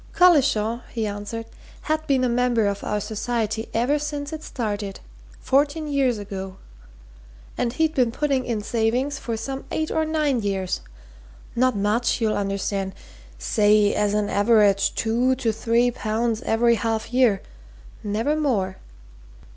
[0.13, 1.45] "Collishaw," he answered,
[1.81, 4.99] "had been a member of our society ever since it started
[5.39, 6.57] fourteen years ago.
[7.55, 10.81] And he'd been putting in savings for some eight or nine years.
[11.55, 12.95] Not much, you'll understand.
[13.37, 17.43] Say, as an average, two to three pounds every half year
[18.03, 18.77] never more.